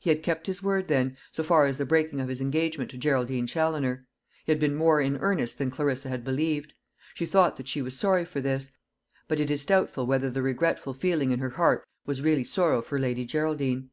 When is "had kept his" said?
0.10-0.60